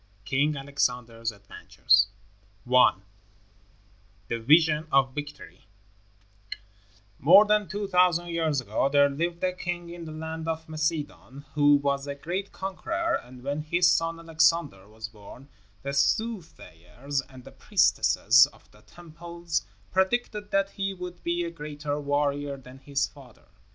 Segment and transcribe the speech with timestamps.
[0.25, 2.07] ]King Alexander's Adventures
[2.67, 2.95] I.
[4.29, 5.67] THE VISION OF VICTORY
[7.19, 11.45] More than two thousand years ago there lived a king in the land of Macedon
[11.53, 15.49] who was a great conqueror, and when his son, Alexander, was born,
[15.83, 21.99] the soothsayers and the priestesses of the temples predicted that he would be a greater
[21.99, 23.45] warrior than his father.